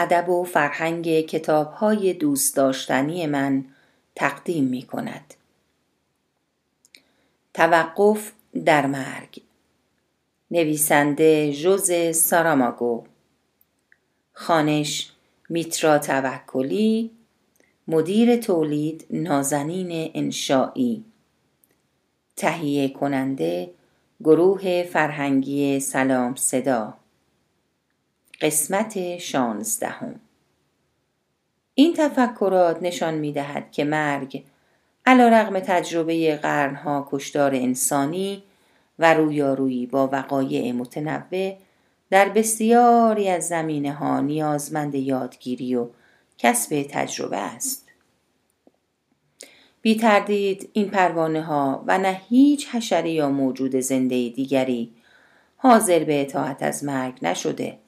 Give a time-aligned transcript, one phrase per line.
[0.00, 3.64] ادب و فرهنگ کتابهای دوست داشتنی من
[4.14, 5.34] تقدیم می کند.
[7.54, 8.32] توقف
[8.64, 9.42] در مرگ.
[10.50, 13.04] نویسنده جوز ساراماگو.
[14.32, 15.12] خانش
[15.48, 17.10] میترا توکلی.
[17.88, 21.04] مدیر تولید نازنین انشایی
[22.36, 23.70] تهیه کننده
[24.24, 26.99] گروه فرهنگی سلام صدا.
[28.40, 30.20] قسمت شانزدهم
[31.74, 34.44] این تفکرات نشان می دهد که مرگ
[35.06, 38.42] علا رغم تجربه قرنها کشدار انسانی
[38.98, 41.56] و رویارویی با وقایع متنوع
[42.10, 45.86] در بسیاری از زمینه ها نیازمند یادگیری و
[46.38, 47.88] کسب تجربه است.
[49.82, 54.92] بی تردید این پروانه ها و نه هیچ حشره یا موجود زنده دیگری
[55.56, 57.78] حاضر به اطاعت از مرگ نشده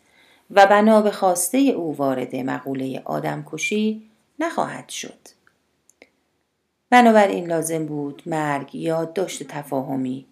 [0.52, 4.02] و بنا به خواسته او وارد مقوله آدم کشی
[4.38, 5.18] نخواهد شد.
[6.90, 10.26] بنابراین لازم بود مرگ یادداشت تفاهمی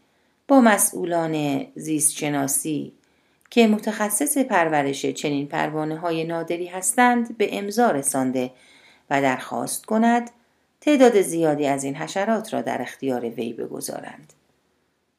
[0.49, 2.93] با مسئولان زیستشناسی
[3.51, 8.51] که متخصص پرورش چنین پروانه های نادری هستند به امضا رسانده
[9.11, 10.31] و درخواست کند
[10.81, 14.33] تعداد زیادی از این حشرات را در اختیار وی بگذارند.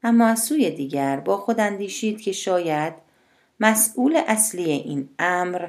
[0.04, 2.94] اما از سوی دیگر با خود اندیشید که شاید
[3.62, 5.68] مسئول اصلی این امر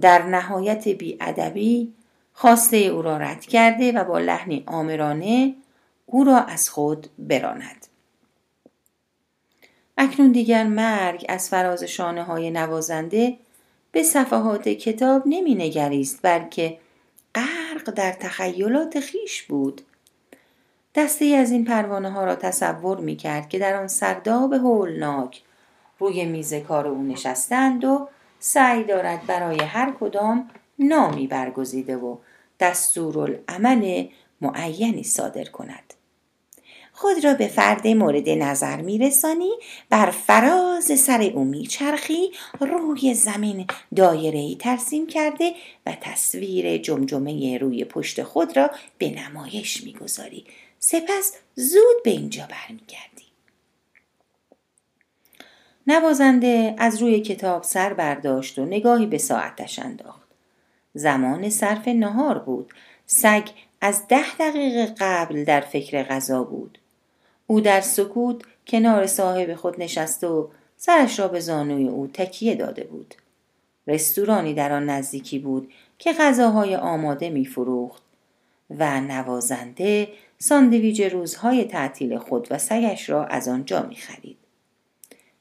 [0.00, 1.92] در نهایت بیادبی
[2.32, 5.54] خواسته او را رد کرده و با لحنی آمرانه
[6.06, 7.86] او را از خود براند.
[9.98, 13.36] اکنون دیگر مرگ از فراز شانه های نوازنده
[13.92, 16.78] به صفحات کتاب نمی نگریست بلکه
[17.34, 19.82] غرق در تخیلات خیش بود
[20.94, 25.42] دسته از این پروانه ها را تصور می کرد که در آن سرداب هولناک
[26.00, 32.16] روی میز کار او نشستند و سعی دارد برای هر کدام نامی برگزیده و
[32.60, 34.06] دستورالعمل
[34.40, 35.94] معینی صادر کند.
[36.92, 39.50] خود را به فرد مورد نظر میرسانی
[39.90, 42.30] بر فراز سر او میچرخی
[42.60, 45.54] روی زمین دایره ای ترسیم کرده
[45.86, 50.44] و تصویر جمجمه روی پشت خود را به نمایش می‌گذاری.
[50.78, 53.09] سپس زود به اینجا برمیگردی.
[55.90, 60.28] نوازنده از روی کتاب سر برداشت و نگاهی به ساعتش انداخت.
[60.94, 62.72] زمان صرف نهار بود.
[63.06, 63.48] سگ
[63.80, 66.78] از ده دقیقه قبل در فکر غذا بود.
[67.46, 72.84] او در سکوت کنار صاحب خود نشسته و سرش را به زانوی او تکیه داده
[72.84, 73.14] بود.
[73.86, 78.02] رستورانی در آن نزدیکی بود که غذاهای آماده می فروخت
[78.78, 80.08] و نوازنده
[80.38, 84.36] ساندویج روزهای تعطیل خود و سگش را از آنجا می خرید.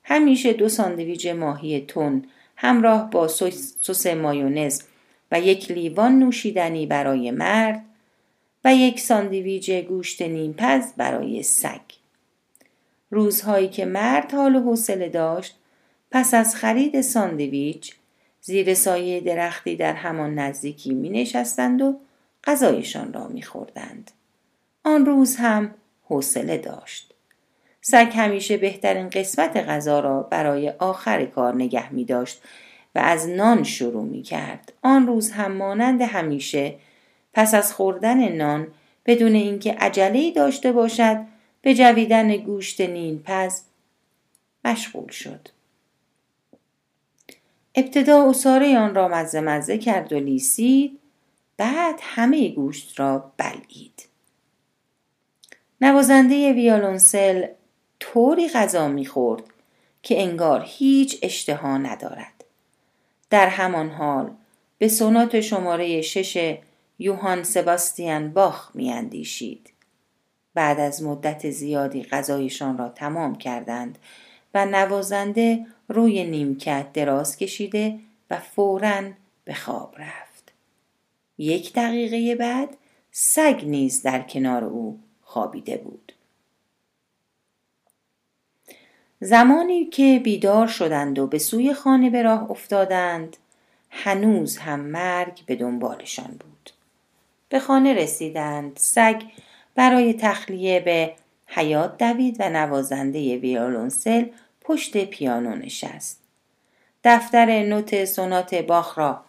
[0.10, 2.26] همیشه دو ساندویج ماهی تون
[2.56, 4.82] همراه با سس مایونز
[5.32, 7.86] و یک لیوان نوشیدنی برای مرد
[8.66, 11.82] و یک ساندویج گوشت نیمپز برای سگ.
[13.12, 15.56] روزهایی که مرد حال و حوصله داشت
[16.12, 17.96] پس از خرید ساندویچ
[18.42, 22.00] زیر سایه درختی در همان نزدیکی می نشستند و
[22.44, 24.12] غذایشان را می خوردند.
[24.84, 27.09] آن روز هم حوصله داشت.
[27.82, 32.42] سگ همیشه بهترین قسمت غذا را برای آخر کار نگه می داشت
[32.96, 34.74] و از نان شروع می کرد.
[34.82, 36.76] آن روز هم مانند همیشه
[37.34, 38.68] پس از خوردن نان
[39.06, 41.18] بدون اینکه عجله داشته باشد
[41.62, 42.82] به جویدن گوشت
[43.24, 43.62] پز
[44.66, 45.48] مشغول شد.
[47.76, 51.00] ابتدا اصاره آن را مزه مزه کرد و لیسید
[51.58, 54.06] بعد همه گوشت را بلعید.
[55.82, 57.48] نوازنده ویالونسل
[58.00, 59.44] طوری غذا می‌خورد
[60.04, 62.46] که انگار هیچ اشتها ندارد.
[63.30, 64.32] در همان حال
[64.78, 66.58] به سونات شماره شش
[67.00, 69.74] یوهان سباستیان باخ میاندیشید.
[70.54, 73.98] بعد از مدت زیادی غذایشان را تمام کردند
[74.54, 78.00] و نوازنده روی نیمکت دراز کشیده
[78.30, 79.04] و فورا
[79.46, 80.54] به خواب رفت.
[81.38, 82.70] یک دقیقه بعد
[83.12, 86.09] سگ نیز در کنار او خوابیده بود.
[89.22, 93.38] زمانی که بیدار شدند و به سوی خانه به راه افتادند
[93.90, 96.70] هنوز هم مرگ به دنبالشان بود.
[97.50, 99.22] به خانه رسیدند سگ
[99.76, 101.14] برای تخلیه به
[101.48, 104.26] حیات دوید و نوازنده ویولونسل
[104.62, 106.20] پشت پیانو نشست.
[107.04, 109.22] دفتر نوت سونات باخ را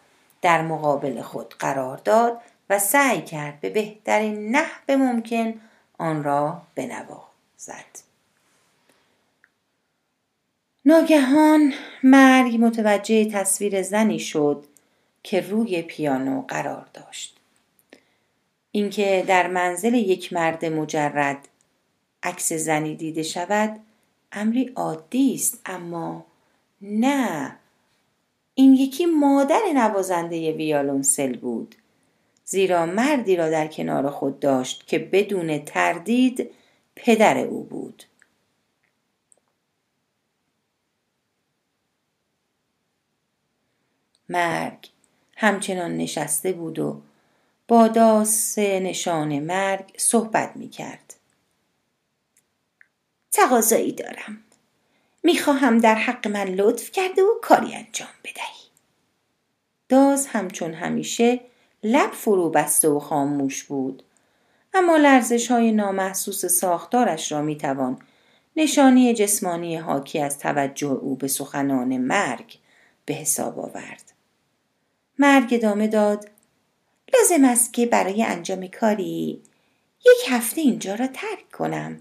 [0.42, 2.40] در مقابل خود قرار داد
[2.70, 5.54] و سعی کرد به بهترین نحو ممکن
[5.98, 8.09] آن را بنوازد.
[10.84, 11.72] ناگهان
[12.02, 14.64] مرگ متوجه تصویر زنی شد
[15.22, 17.36] که روی پیانو قرار داشت.
[18.72, 21.48] اینکه در منزل یک مرد مجرد
[22.22, 23.80] عکس زنی دیده شود
[24.32, 26.24] امری عادی است اما
[26.82, 27.56] نه.
[28.54, 31.74] این یکی مادر نوازنده ویالونسل بود.
[32.44, 36.50] زیرا مردی را در کنار خود داشت که بدون تردید
[36.96, 38.04] پدر او بود.
[44.30, 44.90] مرگ
[45.36, 47.00] همچنان نشسته بود و
[47.68, 51.14] با داس نشان مرگ صحبت می کرد.
[53.32, 54.38] تقاضایی دارم.
[55.22, 58.60] می‌خواهم در حق من لطف کرده و کاری انجام بدهی.
[59.88, 61.40] داز همچون همیشه
[61.82, 64.02] لب فرو بسته و خاموش بود.
[64.74, 67.98] اما لرزش های نامحسوس ساختارش را می‌توان
[68.56, 72.58] نشانی جسمانی حاکی از توجه او به سخنان مرگ
[73.04, 74.09] به حساب آورد.
[75.20, 76.28] مرگ ادامه داد.
[77.14, 79.42] لازم است که برای انجام کاری
[80.00, 81.98] یک هفته اینجا را ترک کنم.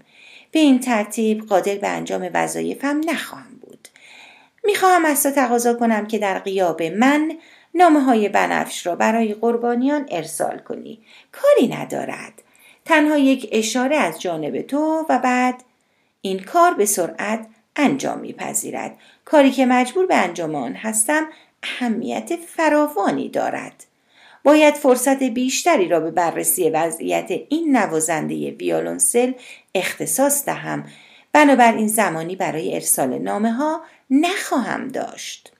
[0.50, 3.88] به این ترتیب قادر به انجام وظایفم نخواهم بود.
[4.64, 7.32] می‌خواهم از تو تقاضا کنم که در قیاب من
[7.74, 11.00] نامه های بنفش را برای قربانیان ارسال کنی.
[11.32, 12.42] کاری ندارد.
[12.84, 15.62] تنها یک اشاره از جانب تو و بعد
[16.20, 17.46] این کار به سرعت
[17.76, 18.98] انجام میپذیرد.
[19.24, 21.26] کاری که مجبور به انجام آن هستم
[21.62, 23.86] اهمیت فراوانی دارد.
[24.44, 29.32] باید فرصت بیشتری را به بررسی وضعیت این نوازنده ویولونسل
[29.74, 30.86] اختصاص دهم.
[31.32, 35.52] بنابراین زمانی برای ارسال نامه ها نخواهم داشت.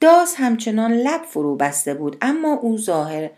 [0.00, 3.30] داز همچنان لب فرو بسته بود اما او ظاهر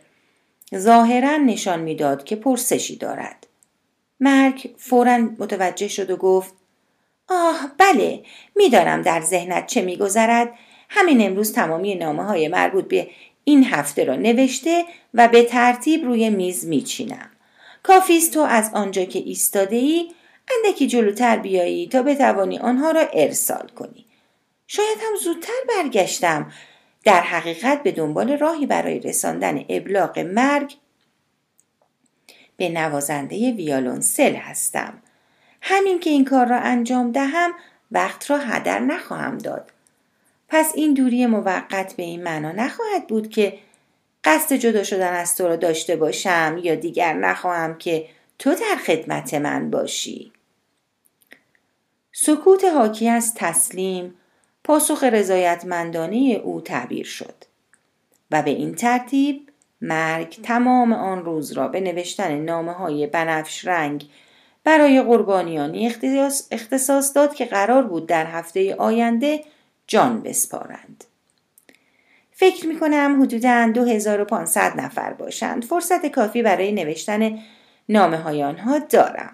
[0.77, 3.47] ظاهرا نشان می‌داد که پرسشی دارد.
[4.21, 6.55] مرگ فورا متوجه شد و گفت
[7.31, 8.23] آه بله.
[8.57, 10.55] می‌دانم در ذهنت چه میگذرد.
[10.89, 13.11] همین امروز تمامی نامه های مربوط به
[13.45, 14.85] این هفته را نوشته
[15.15, 17.31] و به ترتیب روی میز میچینم.
[17.83, 20.13] کافیست تو از آنجا که ایستاده ای
[20.57, 24.05] اندکی جلوتر بیایی تا بتوانی آنها را ارسال کنی.
[24.67, 26.53] شاید هم زودتر برگشتم.
[27.05, 30.75] در حقیقت به دنبال راهی برای رساندن ابلاغ مرگ
[32.57, 35.03] به نوازنده ویالونسل هستم.
[35.61, 37.51] همین که این کار را انجام دهم
[37.93, 39.73] وقت را هدر نخواهم داد.
[40.49, 43.59] پس این دوری موقت به این معنا نخواهد بود که
[44.25, 48.09] قصد جدا شدن از تو را داشته باشم یا دیگر نخواهم که
[48.39, 50.33] تو در خدمت من باشی.
[52.13, 54.15] سکوت حاکی از تسلیم
[54.65, 57.35] پاسخ رضایتمندانه او تعبیر شد
[58.31, 59.49] و به این ترتیب
[59.81, 64.09] مرگ تمام آن روز را به نوشتن نامه های بنفش رنگ
[64.65, 65.87] برای قربانیانی
[66.51, 69.45] اختصاص داد که قرار بود در هفته آینده
[69.87, 71.05] جان بسپارند.
[72.33, 75.65] فکر می کنم حدودا 2500 نفر باشند.
[75.65, 77.39] فرصت کافی برای نوشتن
[77.89, 79.33] نامه های آنها دارم.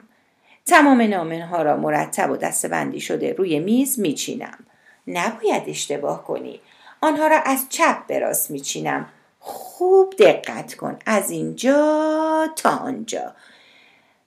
[0.67, 4.59] تمام نامه ها را مرتب و دستبندی شده روی میز میچینم.
[5.07, 6.61] نباید اشتباه کنی.
[7.01, 9.07] آنها را از چپ به راست میچینم.
[9.41, 10.99] خوب دقت کن.
[11.07, 13.33] از اینجا تا آنجا.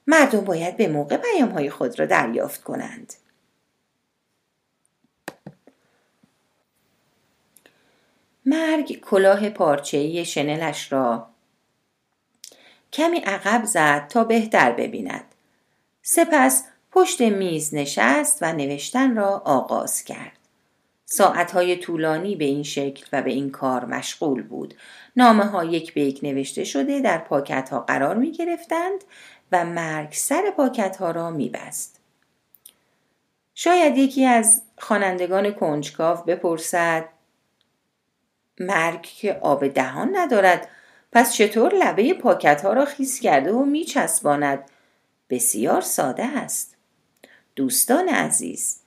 [0.10, 3.14] مردم باید به موقع پیام های خود را دریافت کنند.
[8.46, 11.28] مرگ کلاه پارچه‌ای شنلش را
[12.94, 15.26] کمی عقب زد تا بهتر ببیند.
[16.02, 20.38] سپس پشت میز نشست و نوشتن را آغاز کرد.
[21.06, 24.74] ساعتهای طولانی به این شکل و به این کار مشغول بود.
[25.16, 29.04] نامه ها یک به یک نوشته شده در پاکت ها قرار می گرفتند
[29.52, 32.00] و مرگ سر پاکت ها را می بست.
[33.56, 37.06] شاید یکی از خوانندگان کنجکاو بپرسد
[38.60, 40.68] مرگ که آب دهان ندارد
[41.12, 44.66] پس چطور لبه پاکت ها را خیس کرده و میچسباند
[45.30, 46.76] بسیار ساده است
[47.56, 48.82] دوستان عزیز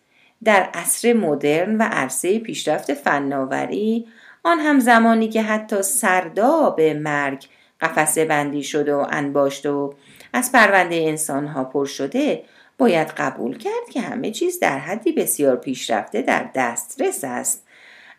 [0.44, 4.08] در عصر مدرن و عرصه پیشرفت فناوری
[4.44, 7.44] آن هم زمانی که حتی سرداب مرگ
[7.80, 9.92] قفسه بندی شده و انباشته و
[10.32, 12.42] از پرونده انسان ها پر شده
[12.78, 17.66] باید قبول کرد که همه چیز در حدی بسیار پیشرفته در دسترس است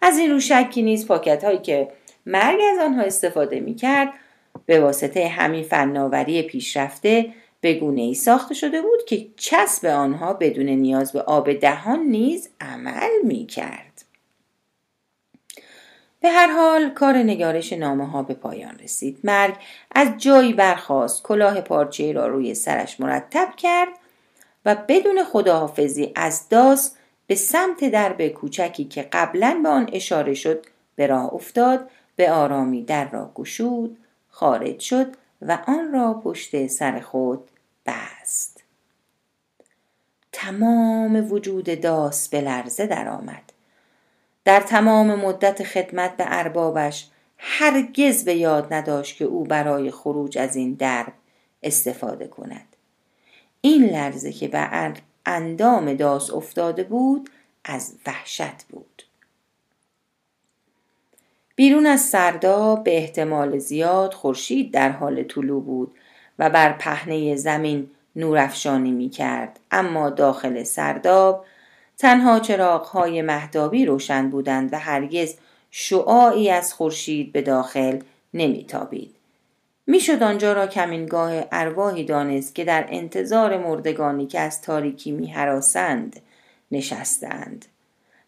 [0.01, 1.87] از این رو شکی نیست پاکت هایی که
[2.25, 4.09] مرگ از آنها استفاده می کرد
[4.65, 10.69] به واسطه همین فناوری پیشرفته به گونه ای ساخته شده بود که چسب آنها بدون
[10.69, 13.92] نیاز به آب دهان نیز عمل می کرد.
[16.23, 19.19] به هر حال کار نگارش نامه ها به پایان رسید.
[19.23, 19.55] مرگ
[19.91, 23.89] از جایی برخاست کلاه پارچه را روی سرش مرتب کرد
[24.65, 26.95] و بدون خداحافظی از داس
[27.27, 30.65] به سمت درب کوچکی که قبلا به آن اشاره شد
[30.95, 33.97] به راه افتاد به آرامی در را گشود
[34.29, 35.07] خارج شد
[35.41, 37.43] و آن را پشت سر خود
[37.85, 38.63] بست
[40.31, 43.52] تمام وجود داس به لرزه درآمد
[44.45, 47.07] در تمام مدت خدمت به اربابش
[47.37, 51.13] هرگز به یاد نداشت که او برای خروج از این درب
[51.63, 52.75] استفاده کند.
[53.61, 54.93] این لرزه که به
[55.25, 57.29] اندام داس افتاده بود
[57.63, 59.03] از وحشت بود.
[61.55, 65.95] بیرون از سرداب به احتمال زیاد خورشید در حال طلوع بود
[66.39, 71.45] و بر پهنه زمین نورافشانی می کرد اما داخل سرداب
[71.97, 75.35] تنها چراغهای مهدابی روشن بودند و هرگز
[75.71, 77.99] شعاعی از خورشید به داخل
[78.33, 79.15] نمیتابید.
[79.87, 86.19] می‌شد آنجا را کمینگاه ارواحی دانست که در انتظار مردگانی که از تاریکی میهراسند
[86.71, 87.65] نشستند.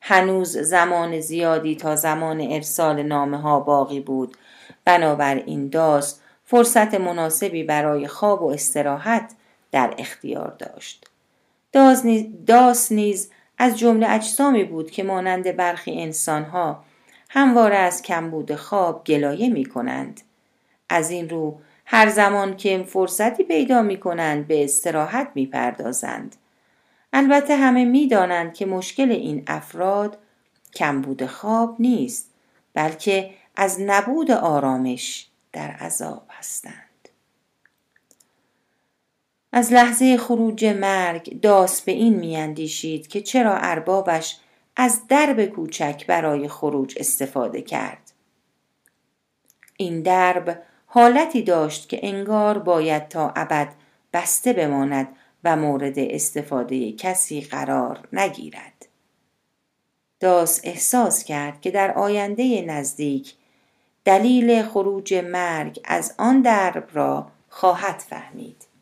[0.01, 4.37] هنوز زمان زیادی تا زمان ارسال نامه ها باقی بود.
[4.85, 9.31] بنابراین داس فرصت مناسبی برای خواب و استراحت
[9.71, 11.07] در اختیار داشت.
[12.47, 16.83] داس نیز از جمله اجسامی بود که مانند برخی انسانها
[17.29, 20.21] همواره از کمبود خواب گلایه می کنند.
[20.89, 26.35] از این رو هر زمان که فرصتی پیدا می کنند به استراحت می پردازند.
[27.13, 30.17] البته همه می دانند که مشکل این افراد
[30.75, 32.29] کمبود خواب نیست
[32.73, 36.84] بلکه از نبود آرامش در عذاب هستند.
[39.57, 44.37] از لحظه خروج مرگ داس به این میاندیشید که چرا اربابش
[44.75, 48.11] از درب کوچک برای خروج استفاده کرد.
[49.77, 53.67] این درب حالتی داشت که انگار باید تا ابد
[54.13, 55.07] بسته بماند
[55.43, 58.87] و مورد استفاده کسی قرار نگیرد.
[60.19, 63.33] داس احساس کرد که در آینده نزدیک
[64.05, 68.74] دلیل خروج مرگ از آن درب را خواهد فهمید.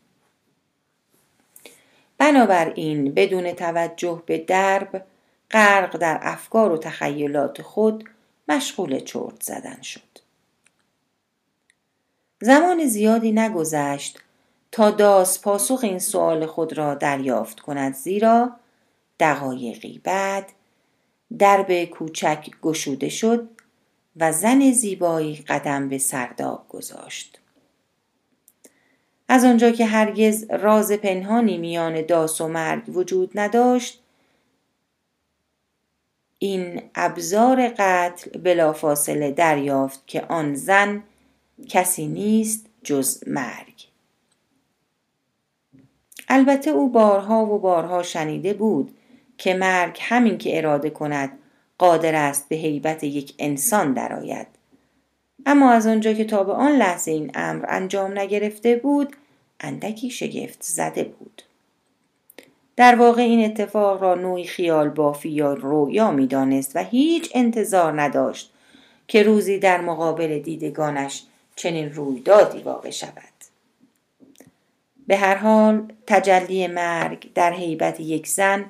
[2.23, 5.05] بنابراین بدون توجه به درب
[5.51, 8.09] غرق در افکار و تخیلات خود
[8.47, 10.19] مشغول چرت زدن شد.
[12.41, 14.19] زمان زیادی نگذشت
[14.71, 18.51] تا داس پاسخ این سوال خود را دریافت کند زیرا
[19.19, 20.51] دقایقی بعد
[21.39, 23.49] درب کوچک گشوده شد
[24.15, 27.39] و زن زیبایی قدم به سرداب گذاشت.
[29.27, 34.03] از آنجا که هرگز راز پنهانی میان داس و مرگ وجود نداشت
[36.39, 41.03] این ابزار قتل بلافاصله دریافت که آن زن
[41.69, 43.87] کسی نیست جز مرگ.
[46.27, 48.97] البته او بارها و بارها شنیده بود
[49.37, 51.39] که مرگ همین که اراده کند
[51.77, 54.47] قادر است به هیبت یک انسان درآید.
[55.45, 59.15] اما از آنجا که تا به آن لحظه این امر انجام نگرفته بود
[59.59, 61.41] اندکی شگفت زده بود.
[62.75, 68.53] در واقع این اتفاق را نوعی خیال بافی یا رویا می‌دانست و هیچ انتظار نداشت
[69.07, 71.23] که روزی در مقابل دیدگانش
[71.55, 73.33] چنین رویدادی واقع شود.
[75.07, 78.65] به هر حال تجلی مرگ در حیبت یک زن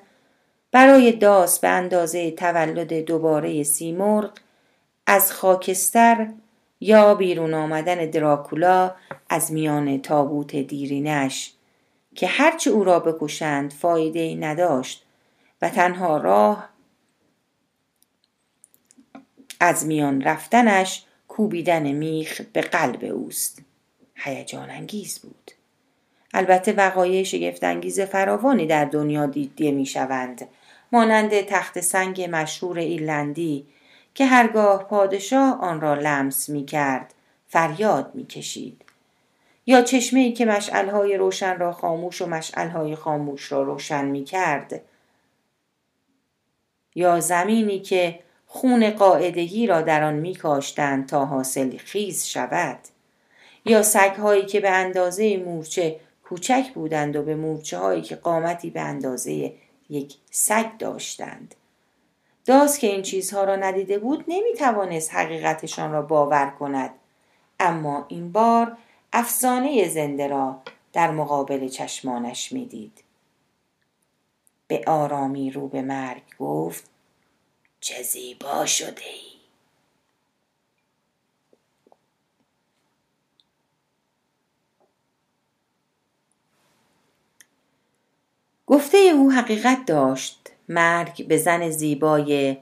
[0.71, 4.31] برای داس به اندازه تولد دوباره سیمرغ
[5.07, 6.27] از خاکستر
[6.83, 8.95] یا بیرون آمدن دراکولا
[9.29, 11.53] از میان تابوت دیرینش
[12.15, 15.05] که هرچه او را بکشند فایده ای نداشت
[15.61, 16.69] و تنها راه
[19.59, 23.61] از میان رفتنش کوبیدن میخ به قلب اوست.
[24.15, 25.51] هیجان انگیز بود.
[26.33, 30.47] البته وقایع شگفتانگیز فراوانی در دنیا دیده می‌شوند.
[30.91, 33.65] مانند تخت سنگ مشهور ایرلندی
[34.13, 37.13] که هرگاه پادشاه آن را لمس می کرد
[37.47, 38.81] فریاد می کشید
[39.65, 44.81] یا چشمه ای که مشعلهای روشن را خاموش و مشعلهای خاموش را روشن می کرد
[46.95, 52.79] یا زمینی که خون قاعدگی را در آن می کاشتند تا حاصل خیز شود.
[53.65, 58.81] یا سگهایی که به اندازه مورچه کوچک بودند و به مورچه هایی که قامتی به
[58.81, 59.53] اندازه
[59.89, 61.55] یک سگ داشتند.
[62.45, 66.89] داس که این چیزها را ندیده بود نمی توانست حقیقتشان را باور کند.
[67.59, 68.77] اما این بار
[69.13, 70.61] افسانه زنده را
[70.93, 73.03] در مقابل چشمانش می‌دید.
[74.67, 76.89] به آرامی رو به مرگ گفت
[77.79, 79.33] چه زیبا شده ای!
[88.67, 90.52] گفته او حقیقت داشت.
[90.69, 92.57] مرگ به زن زیبای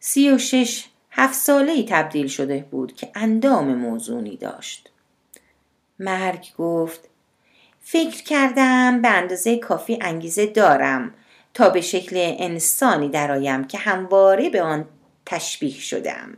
[0.00, 4.90] سی و شش هفت ساله ای تبدیل شده بود که اندام موزونی داشت.
[5.98, 7.08] مرگ گفت
[7.80, 11.14] فکر کردم به اندازه کافی انگیزه دارم
[11.54, 14.84] تا به شکل انسانی درآیم که همواره به آن
[15.26, 16.36] تشبیه شدم.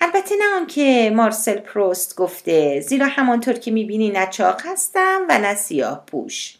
[0.00, 5.54] البته نه آنکه مارسل پروست گفته زیرا همانطور که می‌بینی نه چاق هستم و نه
[5.54, 6.58] سیاه پوش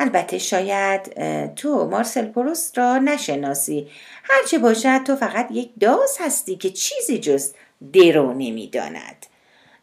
[0.00, 1.14] البته شاید
[1.54, 3.88] تو مارسل پروست را نشناسی.
[4.24, 7.52] هرچه باشد تو فقط یک داس هستی که چیزی جز
[7.92, 9.26] درو نمی‌داند.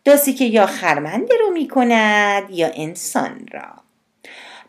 [0.05, 3.87] داسی که یا خرمنده رو می‌کند یا انسان را.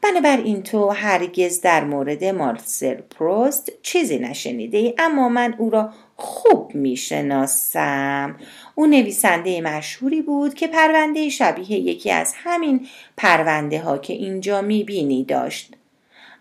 [0.02, 6.74] بنابراین تو هرگز در مورد مارسل پروست چیزی نشنیده ای اما من او را خوب
[6.74, 8.36] می‌شناسم.
[8.74, 15.24] او نویسنده مشهوری بود که پرونده شبیه یکی از همین پرونده ها که اینجا می‌بینی
[15.24, 15.74] داشت.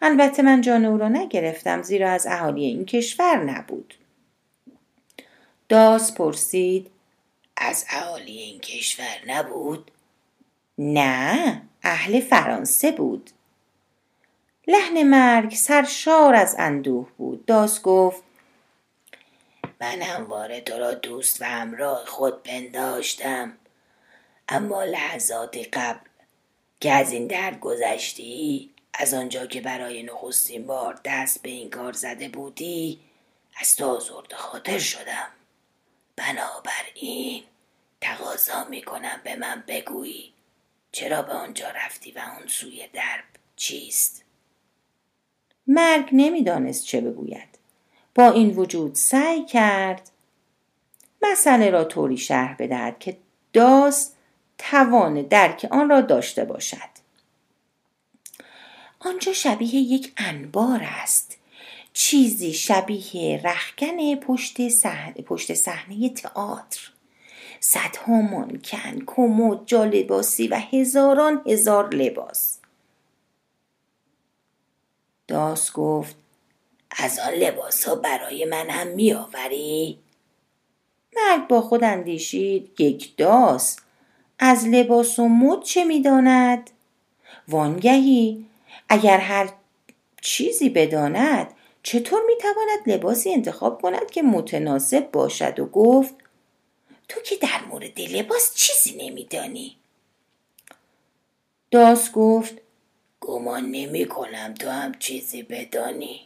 [0.02, 3.94] البته من جان او را نگرفتم زیرا از اهالی این کشور نبود.
[5.70, 6.88] داس پرسید
[7.58, 9.92] از اهالی این کشور نبود؟
[10.78, 13.30] نه اهل فرانسه بود.
[14.68, 17.46] لحن مرگ سرشار از اندوه بود.
[17.46, 18.24] داس گفت
[19.82, 23.58] من همواره تو را دوست و همراه خود پنداشتم.
[24.50, 26.10] اما لحظات قبل
[26.80, 31.94] که از این درد گذشتی از آنجا که برای نخستین بار دست به این کار
[31.94, 33.00] زده بودی
[33.62, 35.28] از تو آزرد خاطر شدم.
[36.16, 37.44] بنابراین
[38.02, 40.34] تقاضا می‌کنم به من بگویی
[40.92, 43.24] چرا به آنجا رفتی و اون سوی درب
[43.56, 44.27] چیست؟
[45.68, 47.58] مرگ نمی‌دانست چه بگوید.
[48.16, 50.12] با این وجود سعی کرد
[51.22, 53.18] مسئله را طوری شرح بدهد که
[53.54, 54.12] داس
[54.58, 56.98] توان درک آن را داشته باشد.
[59.00, 61.38] آنجا شبیه یک انبار است.
[61.94, 66.92] چیزی شبیه رخکن پشت صحنه پشت صحنه تئاتر.
[67.60, 72.57] صدها مانکن کمد جا لباسی و هزاران هزار لباس.
[75.28, 76.16] داس گفت
[76.98, 80.00] از آن لباس ها برای من هم میآوری؟
[81.16, 83.78] مرگ با خود اندیشید یک داس.
[84.40, 86.70] از لباس و مد چه می‌داند؟
[87.48, 88.46] وانگهی.
[88.90, 89.50] اگر هر
[90.22, 96.16] چیزی بداند چطور می‌تواند لباسی انتخاب کند که متناسب باشد و گفت
[97.10, 99.76] تو که در مورد لباس چیزی نمیدانی؟
[101.72, 102.56] داس گفت
[103.28, 106.22] گمان نمی کنم تو هم چیزی بدانی.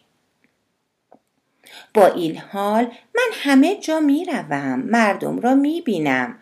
[1.94, 2.84] با این حال
[3.16, 6.38] من همه جا می روم مردم را می بینم.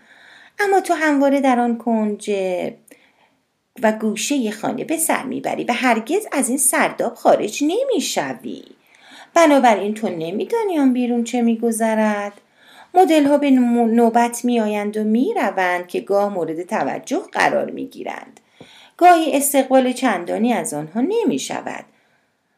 [0.59, 2.31] اما تو همواره در آن کنج
[3.83, 8.63] و گوشه خانه به سر می‌بری و هرگز از این سرداب خارج نمی‌شوی
[9.33, 12.41] بنابراین تو نمیدانی آن بیرون چه میگذرد
[12.93, 18.39] مدل ها به نوبت میآیند و می‌روند که گاه مورد توجه قرار می‌گیرند
[18.99, 21.85] گاهی استقبال چندانی از آنها نمی شود.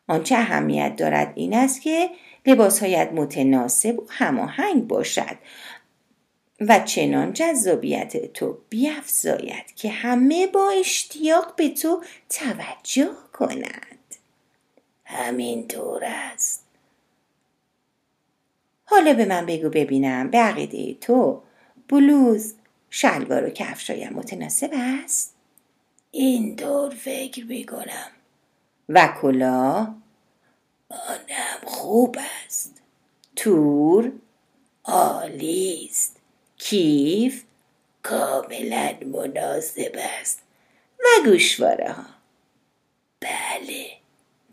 [0.07, 2.09] آنچه اهمیت دارد این است که
[2.45, 5.37] لباسهایت متناسب و هماهنگ باشد
[6.59, 14.15] و چنان جذابیت تو بیافزاید که همه با اشتیاق به تو توجه کنند
[15.05, 16.65] همین طور است.
[18.85, 20.29] حالا به من بگو ببینم.
[20.29, 21.41] به عقیده تو
[21.89, 22.53] بلوز
[22.89, 25.40] شلوار و کفشایم متناسب است؟
[26.11, 28.11] این طور فکر می کنم
[28.89, 29.95] و کلا
[30.89, 32.81] آنم خوب است.
[33.35, 34.11] تور؟
[34.83, 36.17] عالی است.
[36.57, 37.43] کیف؟
[38.03, 40.41] کاملا مناسب است.
[40.99, 42.05] و گوشواره ها؟
[43.19, 43.87] بله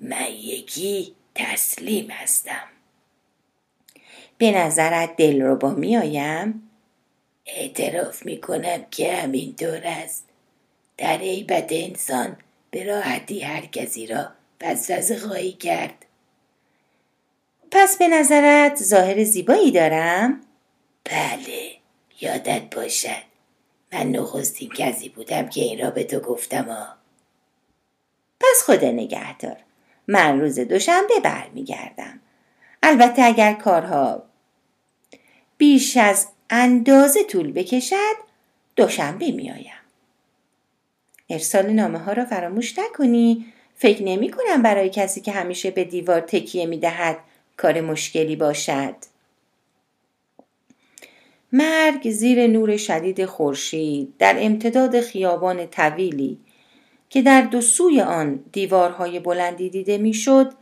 [0.00, 2.68] من یکی تسلیم هستم.
[4.38, 6.70] به نظرت دل رو با میآیم؟
[7.46, 10.27] اعتراف می کنم که همینطور است.
[10.98, 12.36] در عیبت انسان
[12.70, 14.28] به راحتی هر کسی را
[14.60, 16.04] وسوسه خواهی کرد.
[17.70, 20.40] پس به نظرت ظاهر زیبایی دارم؟
[21.04, 21.70] بله
[22.20, 23.28] یادت باشد.
[23.92, 26.96] من نخستین کسی بودم که این را به تو گفتم
[28.40, 29.56] پس خدا نگهدار.
[30.08, 32.20] من روز دوشنبه برمیگردم.
[32.82, 34.22] البته اگر کارها
[35.58, 38.16] بیش از اندازه طول بکشد
[38.76, 39.77] دوشنبه میآیم.
[41.30, 43.46] ارسال نامه ها را فراموش نکنی.
[43.74, 47.18] فکر نمی کنم برای کسی که همیشه به دیوار تکیه می دهد
[47.56, 48.94] کار مشکلی باشد.
[51.52, 56.38] مرگ زیر نور شدید خورشید در امتداد خیابان طویلی
[57.10, 60.52] که در دو سوی آن دیوارهای بلندی دیده می‌شد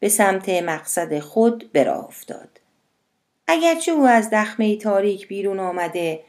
[0.00, 2.60] به سمت مقصد خود به راه افتاد.
[3.46, 6.20] اگرچه او از دخمه تاریک بیرون آمده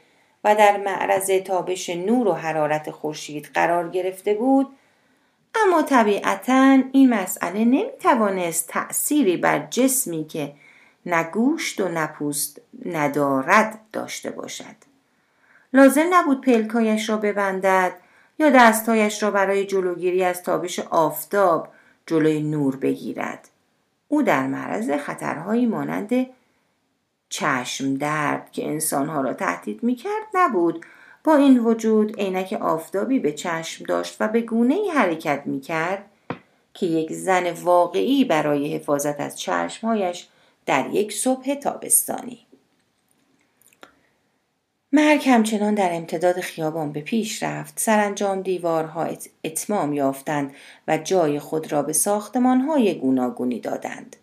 [0.44, 4.68] و در معرض تابش نور و حرارت خورشید قرار گرفته بود
[5.54, 10.52] اما طبیعتا این مسئله نمی‌توانست تأثیری بر جسمی که
[11.06, 14.76] نگوشت و نپوست ندارد داشته باشد.
[15.72, 17.92] لازم نبود پلکایش را ببندد
[18.38, 21.68] یا دستهایش را برای جلوگیری از تابش آفتاب
[22.06, 23.48] جلوی نور بگیرد.
[24.08, 26.26] او در معرض خطرهایی مانند
[27.32, 30.86] چشم درد که انسانها را تهدید می کرد نبود.
[31.24, 36.04] با این وجود عینک آفتابی به چشم داشت و به گونه ای حرکت می کرد
[36.74, 40.28] که یک زن واقعی برای حفاظت از چشمهایش
[40.66, 42.46] در یک صبح تابستانی.
[44.92, 47.80] مرگ همچنان در امتداد خیابان به پیش رفت.
[47.80, 49.08] سرانجام دیوارها
[49.44, 50.54] اتمام یافتند
[50.88, 54.16] و جای خود را به ساختمانهای گوناگونی دادند.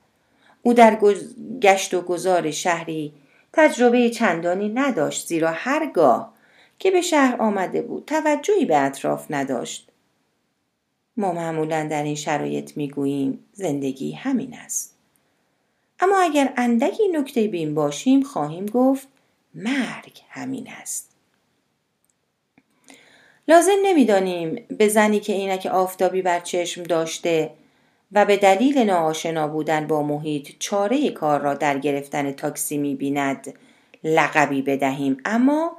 [0.61, 0.97] او در
[1.61, 3.13] گشت و گذار شهری
[3.53, 6.33] تجربه چندانی نداشت زیرا هرگاه
[6.79, 9.89] که به شهر آمده بود توجهی به اطراف نداشت.
[11.17, 14.95] ما معمولا در این شرایط می‌گوییم زندگی همین است.
[15.99, 19.07] اما اگر اندکی نکته بین باشیم خواهیم گفت
[19.55, 21.09] مرگ همین است.
[23.47, 27.51] لازم نمی‌دانیم به زنی که عینک آفتابی بر چشم داشته
[28.11, 33.53] و به دلیل ناآشنا بودن با محیط چاره کار را در گرفتن تاکسی می بیند
[34.03, 35.17] لقبی بدهیم.
[35.25, 35.77] اما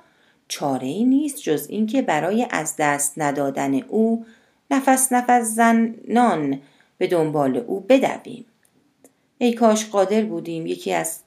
[0.49, 4.27] چاره ای نیست جز اینکه برای از دست ندادن او
[4.71, 6.61] نفس نفس زنان
[6.99, 8.45] به دنبال او بدویم.
[9.39, 11.21] ای کاش قادر بودیم یکی از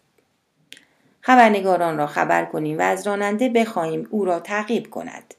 [1.21, 5.33] خبرنگاران را خبر کنیم و از راننده بخواهیم او را تعقیب کند.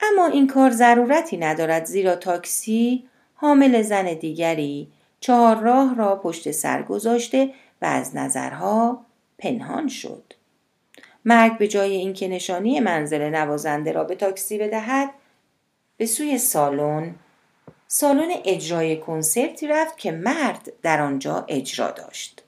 [0.00, 4.88] اما این کار ضرورتی ندارد زیرا تاکسی حامل زن دیگری
[5.20, 9.04] چهار راه را پشت سر گذاشته و از نظرها
[9.38, 10.32] پنهان شد.
[11.24, 15.10] مرگ به جای اینکه نشانی منزل نوازنده را به تاکسی بدهد
[15.96, 17.14] به سوی سالن
[17.88, 22.42] سالن اجرای کنسرتی رفت که مرد در آنجا اجرا داشت.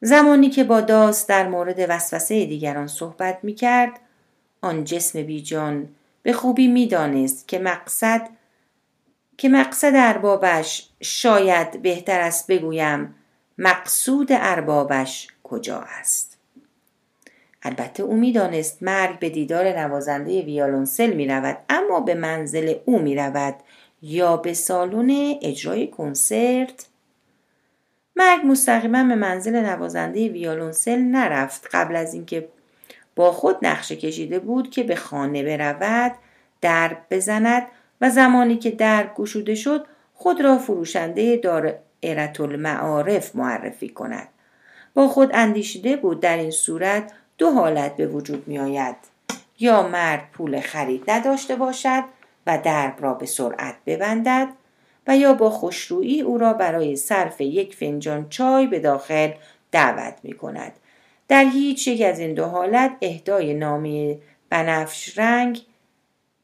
[0.00, 4.00] زمانی که با داست در مورد وسوسه دیگران صحبت می کرد
[4.60, 5.88] آن جسم بیجان
[6.22, 8.28] به خوبی می‌دانست که مقصد
[9.38, 13.14] که مقصد اربابش شاید بهتر است بگویم
[13.58, 16.38] مقصود اربابش کجا است؟
[17.62, 23.16] البته او می‌دانست مرگ به دیدار نوازنده ویالونسل می رود اما به منزل او می
[23.16, 23.54] رود
[24.02, 26.86] یا به سالن اجرای کنسرت؟
[28.16, 31.68] مرگ مستقیما به منزل نوازنده ویالونسل نرفت.
[31.72, 32.48] قبل از اینکه
[33.16, 36.12] با خود نقشه کشیده بود که به خانه برود
[36.60, 37.66] درب بزند
[38.00, 44.28] و زمانی که درب گشوده شد خود را فروشنده دائره المعارف معرفی کند
[44.94, 48.96] با خود اندیشیده بود در این صورت دو حالت به وجود می آید
[49.58, 52.04] یا مرد پول خرید نداشته باشد
[52.46, 54.48] و درب را به سرعت ببندد
[55.06, 59.30] و یا با خوشرویی او را برای صرف یک فنجان چای به داخل
[59.72, 60.72] دعوت می کند.
[61.28, 64.18] در هیچ یک از این دو حالت اهدای نامی
[64.50, 65.62] بنفش رنگ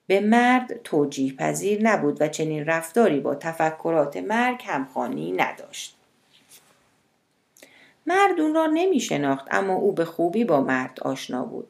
[0.06, 5.96] به مرد توجیه پذیر نبود و چنین رفتاری با تفکرات مرگ همخانی نداشت.
[8.06, 11.68] مرد اون را نمی شناخت اما او به خوبی با مرد آشنا بود.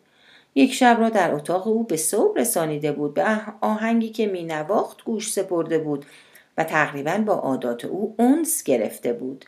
[0.54, 5.04] یک شب را در اتاق او به صبح رسانیده بود به آهنگی که می نواخت
[5.04, 6.06] گوش سپرده بود
[6.58, 9.44] و تقریبا با عادات او اونس گرفته بود.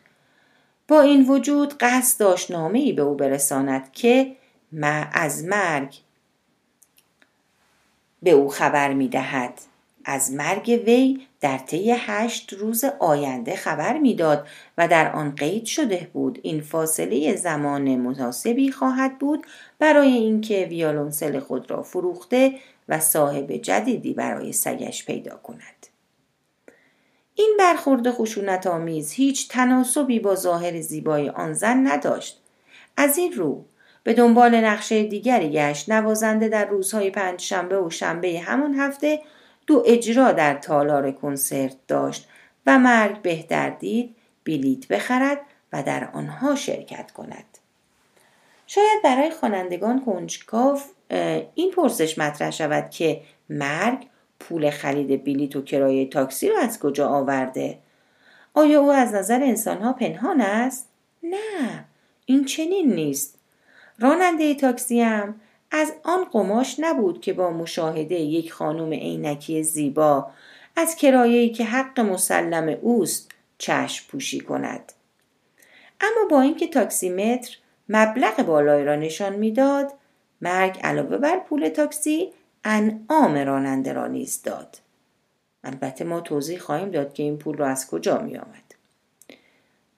[0.88, 4.36] با این وجود قصد داشت نامه ای به او برساند که
[5.12, 5.98] از مرگ
[8.22, 9.60] به او خبر می دهد.
[10.08, 14.46] از مرگ وی در طی هشت روز آینده خبر می‌داد
[14.78, 16.38] و در آن قید شده بود.
[16.42, 19.46] این فاصله زمان مناسبی خواهد بود
[19.78, 22.54] برای اینکه ویالونسل خود را فروخته
[22.88, 25.86] و صاحب جدیدی برای سگش پیدا کند.
[27.34, 32.42] این برخورد خشونت آمیز هیچ تناسبی با ظاهر زیبای آن زن نداشت.
[32.96, 33.64] از این رو
[34.06, 35.90] به دنبال نقشه دیگری گشت.
[35.90, 39.20] نوازنده در روزهای پنج شنبه و شنبه همان هفته
[39.66, 42.28] دو اجرا در تالار کنسرت داشت
[42.66, 45.40] و مرگ بهتر دید بلیت بخرد
[45.72, 47.58] و در آنها شرکت کند.
[48.66, 50.80] شاید برای خوانندگان کنجکاو
[51.54, 54.06] این پرسش مطرح شود که مرگ
[54.40, 57.78] پول خرید بلیت و کرایه تاکسی را از کجا آورده؟
[58.54, 60.88] آیا او از نظر انسانها پنهان است؟
[61.22, 61.84] نه
[62.26, 63.35] این چنین نیست.
[63.98, 70.30] راننده تاکسی هم از آن قماش نبود که با مشاهده یک خانم عینکی زیبا
[70.76, 74.92] از کرایه‌ای که حق مسلم اوست چشم پوشی کند.
[76.00, 77.56] اما با اینکه تاکسیمتر
[77.88, 79.92] مبلغ بالایی را نشان می‌داد
[80.40, 82.32] مرگ علاوه بر پول تاکسی
[82.64, 84.78] انعام راننده را نیز داد.
[85.64, 88.74] البته ما توضیح خواهیم داد که این پول را از کجا می آمد.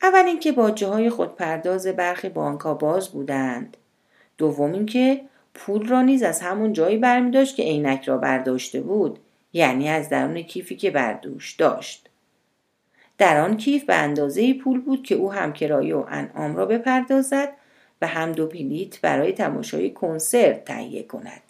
[0.03, 3.77] اول اینکه باجه های خودپرداز برخی بانکها باز بودند.
[4.39, 5.21] دوم اینکه
[5.55, 9.19] پول را نیز از همون جایی برمی داشت که عینک را برداشته بود
[9.53, 12.09] یعنی از درون کیفی که بردوش داشت.
[13.19, 17.53] در آن کیف به اندازه پول بود که او هم کرایه و انعام را بپردازد
[18.03, 21.43] و هم دو بلیت برای تماشای کنسرت تهیه کند.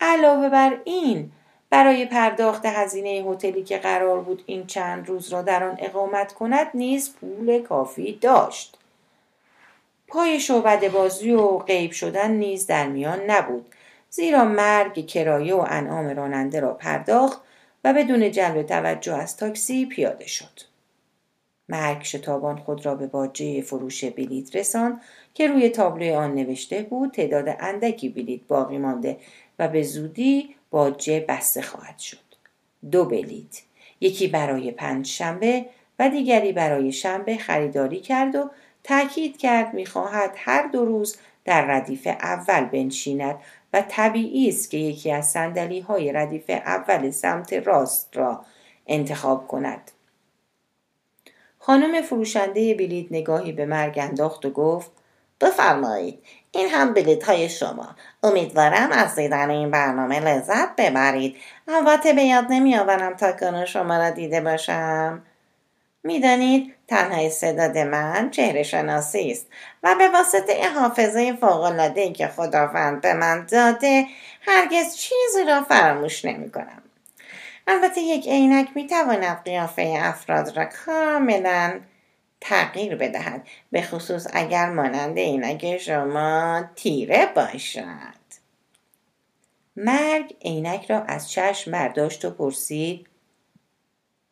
[0.00, 1.30] علاوه بر این
[1.70, 6.66] برای پرداخت هزینه هتلی که قرار بود این چند روز را در آن اقامت کند
[6.74, 8.78] نیز پول کافی داشت.
[10.08, 13.66] پای شعبد بازی و غیب شدن نیز در میان نبود.
[14.10, 17.40] زیرا مرگ کرایه و انعام راننده را پرداخت
[17.84, 20.60] و بدون جلب توجه از تاکسی پیاده شد.
[21.68, 25.00] مرگ شتابان خود را به باجه فروش بلیت رساند
[25.34, 29.16] که روی تابلوی آن نوشته بود تعداد اندکی بلیت باقی مانده
[29.58, 32.18] و به زودی باجه بسته خواهد شد.
[32.90, 33.62] دو بلیت
[34.00, 35.66] یکی برای پنج شنبه
[35.98, 38.50] و دیگری برای شنبه خریداری کرد و
[38.86, 43.38] تاکید کرد می‌خواهد هر دو روز در ردیف اول بنشیند
[43.72, 48.44] و طبیعی است که یکی از سندلی های ردیف اول سمت راست را
[48.86, 49.90] انتخاب کند.
[51.58, 54.90] خانم فروشنده بلیت نگاهی به مرگ انداخت و گفت
[55.40, 56.18] بفرمایید
[56.50, 57.96] این هم بلیت های شما.
[58.22, 61.36] امیدوارم از دیدن این برنامه لذت ببرید.
[61.68, 65.22] البته به یاد نمیآورم تا کنون شما را دیده باشم.
[66.02, 69.46] می‌دانید تنها استعداد من چهره شناسی است
[69.82, 74.06] و به واسطه حافظه فوقالعادهای که خداوند به من داده
[74.40, 76.82] هرگز چیزی را فراموش نمی کنم.
[77.66, 81.80] البته یک عینک می تواند قیافه افراد را کاملا
[82.40, 88.16] تغییر بدهد به خصوص اگر مانند عینک شما تیره باشد
[89.76, 93.06] مرگ عینک را از چشم برداشت و پرسید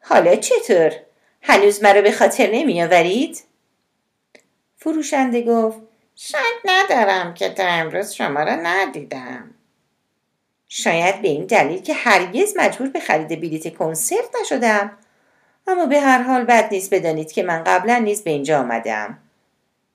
[0.00, 0.92] حالا چطور
[1.46, 3.42] هنوز مرا به خاطر نمیآورید؟
[4.76, 5.78] فروشنده گفت
[6.14, 9.50] شک ندارم که تا امروز شما را ندیدم.
[10.68, 14.98] شاید به این دلیل که هرگز مجبور به خرید بلیت کنسرت نشدم.
[15.66, 19.18] اما به هر حال بد نیست بدانید که من قبلا نیز به اینجا آمدم.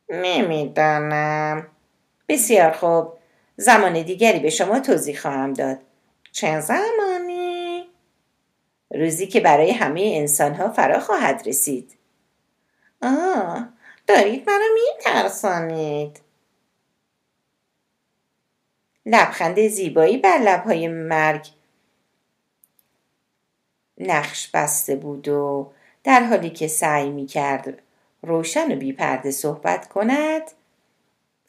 [0.10, 1.68] نمی‌دانم.
[2.30, 3.14] بسیار خوب.
[3.58, 5.78] زمان دیگری به شما توضیح خواهم داد.
[6.32, 7.09] چه زمانی؟
[8.92, 11.96] روزی که برای همه انسان ها فرا خواهد رسید.
[13.02, 13.68] آه
[14.08, 16.20] دارید مرا میترسانید.
[19.06, 21.48] لبخند زیبایی بر لبهای مرگ
[23.98, 25.72] نقش بسته بود و
[26.04, 27.82] در حالی که سعی می کرد
[28.22, 30.52] روشن و بیپرده صحبت کند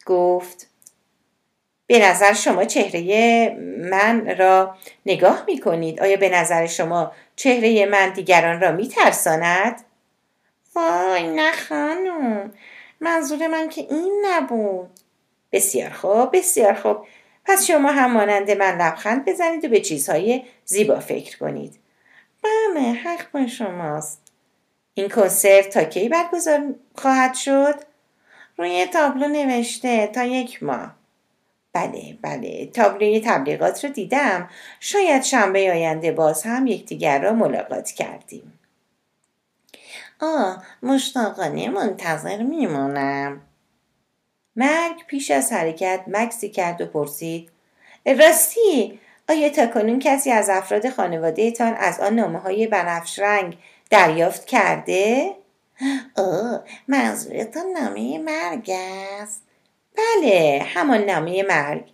[0.07, 0.70] گفت
[1.91, 3.55] به نظر شما چهره
[3.91, 4.77] من را
[5.07, 9.85] نگاه می کنید آیا به نظر شما چهره من دیگران را می ترساند؟
[10.75, 12.53] وای نه خانم
[13.01, 14.91] منظور من که این نبود.
[15.53, 16.97] بسیار خوب بسیار خوب.
[17.45, 21.79] پس شما هم مانند من لبخند بزنید و به چیزهای زیبا فکر کنید.
[22.43, 24.23] بله حق با شماست.
[24.95, 27.75] این کنسرت تا کی برگزار خواهد شد؟
[28.57, 31.00] روی تابلو نوشته تا یک ماه.
[31.73, 32.67] بله بله.
[32.67, 34.49] تابلوی تبلیغات رو دیدم.
[34.81, 38.59] شاید شنبه آینده باز هم یکدیگر را ملاقات کردیم.
[40.21, 43.41] آه مشتاقانه منتظر میمونم.
[44.57, 47.51] مرگ پیش از حرکت مکسی کرد و پرسید
[48.07, 53.59] راستی آیا تاکنون کسی از افراد خانوادهتان از آن نامه های بنفش رنگ
[53.91, 55.31] دریافت کرده؟
[56.19, 59.43] اوه منظورتان نامه مرگ است.
[59.97, 61.93] بله همان نامه مرگ.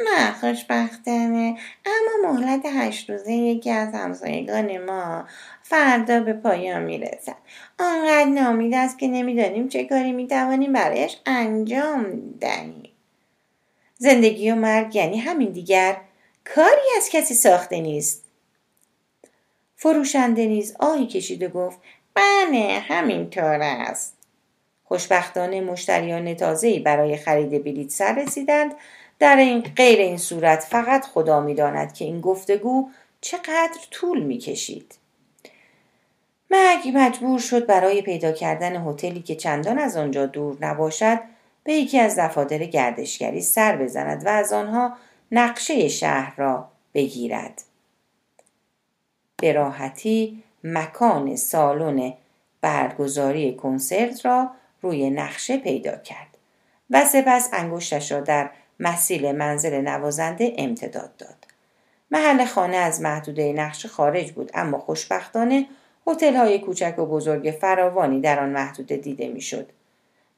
[0.00, 1.58] نه خوشبختانه.
[1.86, 5.24] اما مهلت هشت روزه یکی از همسایگان ما
[5.62, 7.36] فردا به پایان می‌رسد.
[7.80, 12.06] آنقدر نامید است که نمی‌دانیم چه کاری می‌توانیم برایش انجام
[12.40, 12.90] دهیم.
[13.98, 15.96] زندگی و مرگ یعنی همین دیگر.
[16.54, 18.24] کاری از کسی ساخته نیست.
[19.76, 21.78] فروشنده نیز آهی کشید و گفت
[22.14, 24.16] بله همینطور است.
[24.94, 28.74] خوشبختانه مشتریان تازه‌ای برای خرید بلیط سر رسیدند.
[29.18, 32.88] در این غیر این صورت فقط خدا می‌داند که این گفتگو
[33.20, 34.94] چقدر طول می‌کشید.
[36.50, 41.18] مگ مجبور شد برای پیدا کردن هتلی که چندان از آنجا دور نباشد
[41.64, 44.96] به یکی از دفاتر گردشگری سر بزند و از آنها
[45.32, 47.62] نقشه شهر را بگیرد.
[49.36, 52.12] به راحتی مکان سالن
[52.60, 54.50] برگزاری کنسرت را
[54.84, 56.38] روی نقشه پیدا کرد
[56.90, 61.46] و سپس انگشتش را در مسیل منزل نوازنده امتداد داد.
[62.10, 65.66] محل خانه از محدوده نقشه خارج بود اما خوشبختانه
[66.06, 69.68] هتل های کوچک و بزرگ فراوانی در آن محدوده دیده می‌شد.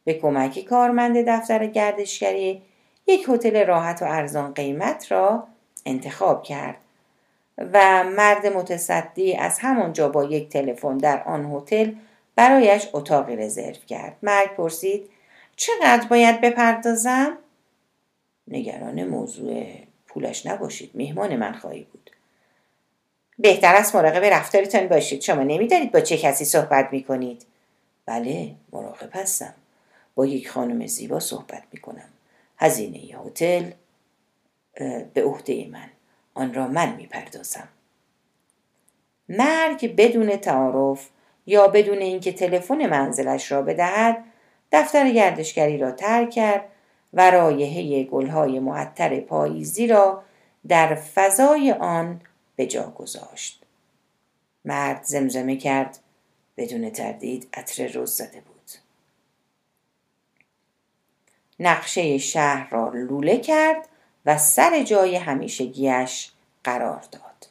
[0.04, 2.62] به کمک کارمند دفتر گردشگری
[3.06, 5.46] یک هتل راحت و ارزان قیمت را
[5.86, 6.76] انتخاب کرد
[7.58, 11.92] و مرد متصدی از همانجا با یک تلفن در آن هتل
[12.36, 14.16] برایش اتاقی رزرو کرد.
[14.22, 15.10] مرد پرسید
[15.56, 17.38] چقدر باید بپردازم؟
[18.48, 19.66] نگران موضوع
[20.06, 22.10] پولش نباشید مهمان من خواهی بود.
[23.38, 25.20] بهتر است مراقب رفتارتان باشید.
[25.20, 27.46] شما نمی‌دانید با چه کسی صحبت می‌کنید.
[28.06, 29.54] بله مراقب هستم.
[30.14, 32.08] با یک خانم زیبا صحبت می‌کنم.
[32.58, 33.70] هزینه هتل
[35.14, 35.90] به عهده من.
[36.34, 37.68] آن را من می‌پردازم.
[39.28, 41.08] مرگ بدون تعارف
[41.46, 44.24] یا بدون اینکه تلفن منزلش را بدهد
[44.72, 46.64] دفتر گردشگری را ترک کرد
[47.12, 50.22] و رایحه گلهای معطر پاییزی را
[50.68, 52.20] در فضای آن
[52.56, 53.62] به جا گذاشت.
[54.64, 55.98] مرد زمزمه کرد
[56.56, 58.70] بدون تردید عطر روز زده بود.
[61.60, 63.88] نقشه شهر را لوله کرد
[64.26, 66.32] و سر جای همیشگیش
[66.64, 67.46] قرار داد.